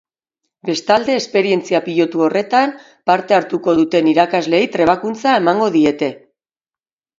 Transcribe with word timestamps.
Bestalde, 0.69 1.17
esperientzia 1.21 1.81
pilotu 1.87 2.23
horretan 2.29 2.73
parte 3.11 3.37
hartuko 3.39 3.77
duten 3.83 4.11
irakasleei 4.15 4.65
trebakuntza 4.79 5.39
emango 5.45 5.71
diete. 5.79 6.13